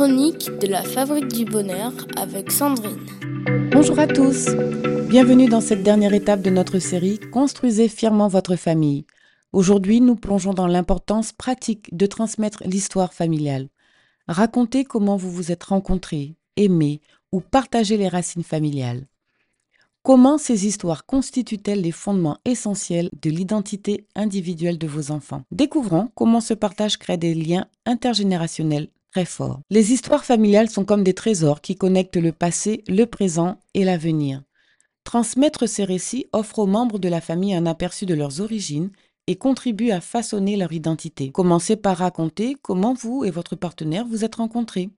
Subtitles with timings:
[0.00, 3.04] chroniques de la Fabrique du Bonheur avec Sandrine.
[3.70, 4.48] Bonjour à tous.
[5.10, 9.04] Bienvenue dans cette dernière étape de notre série Construisez fièrement votre famille.
[9.52, 13.68] Aujourd'hui, nous plongeons dans l'importance pratique de transmettre l'histoire familiale.
[14.26, 19.06] Racontez comment vous vous êtes rencontrés, aimés ou partagez les racines familiales.
[20.02, 25.42] Comment ces histoires constituent-elles les fondements essentiels de l'identité individuelle de vos enfants?
[25.50, 28.88] Découvrons comment ce partage crée des liens intergénérationnels
[29.70, 34.42] Les histoires familiales sont comme des trésors qui connectent le passé, le présent et l'avenir.
[35.04, 38.90] Transmettre ces récits offre aux membres de la famille un aperçu de leurs origines
[39.26, 41.30] et contribue à façonner leur identité.
[41.32, 44.90] Commencez par raconter comment vous et votre partenaire vous êtes rencontrés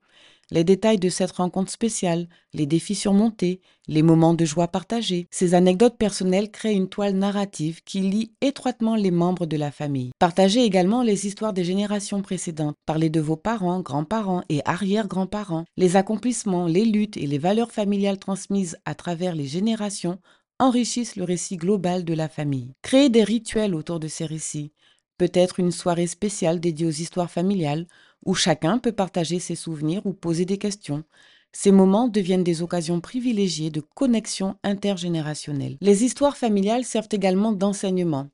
[0.53, 5.27] les détails de cette rencontre spéciale, les défis surmontés, les moments de joie partagés.
[5.31, 10.11] Ces anecdotes personnelles créent une toile narrative qui lie étroitement les membres de la famille.
[10.19, 12.75] Partagez également les histoires des générations précédentes.
[12.85, 15.65] Parlez de vos parents, grands-parents et arrière-grands-parents.
[15.75, 20.19] Les accomplissements, les luttes et les valeurs familiales transmises à travers les générations
[20.59, 22.73] enrichissent le récit global de la famille.
[22.83, 24.71] Créez des rituels autour de ces récits.
[25.17, 27.87] Peut-être une soirée spéciale dédiée aux histoires familiales
[28.25, 31.03] où chacun peut partager ses souvenirs ou poser des questions.
[31.51, 35.77] Ces moments deviennent des occasions privilégiées de connexion intergénérationnelle.
[35.81, 38.29] Les histoires familiales servent également d'enseignement.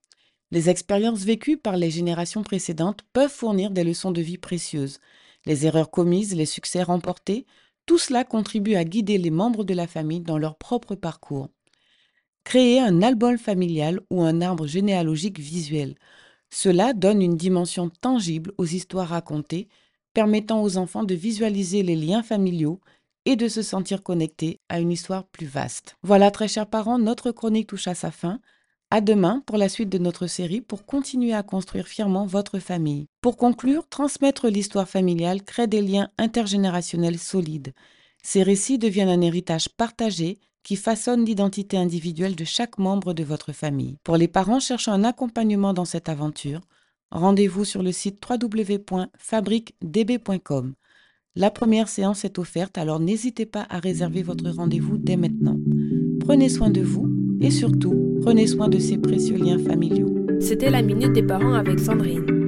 [0.51, 4.99] Les expériences vécues par les générations précédentes peuvent fournir des leçons de vie précieuses.
[5.45, 7.45] Les erreurs commises, les succès remportés,
[7.85, 11.49] tout cela contribue à guider les membres de la famille dans leur propre parcours.
[12.43, 15.95] Créer un album familial ou un arbre généalogique visuel.
[16.49, 19.67] Cela donne une dimension tangible aux histoires racontées,
[20.13, 22.79] permettant aux enfants de visualiser les liens familiaux
[23.25, 25.95] et de se sentir connectés à une histoire plus vaste.
[26.03, 28.39] Voilà, très chers parents, notre chronique touche à sa fin.
[28.91, 33.05] À demain pour la suite de notre série pour continuer à construire fièrement votre famille.
[33.21, 37.73] Pour conclure, transmettre l'histoire familiale crée des liens intergénérationnels solides.
[38.23, 43.53] Ces récits deviennent un héritage partagé qui façonne l'identité individuelle de chaque membre de votre
[43.53, 43.97] famille.
[44.03, 46.61] Pour les parents cherchant un accompagnement dans cette aventure,
[47.11, 50.73] rendez-vous sur le site www.fabriquedb.com.
[51.35, 55.57] La première séance est offerte, alors n'hésitez pas à réserver votre rendez-vous dès maintenant.
[56.19, 57.09] Prenez soin de vous
[57.39, 60.13] et surtout, prenez soin de ces précieux liens familiaux.
[60.41, 62.38] C'était la Minute des Parents avec Sandrine.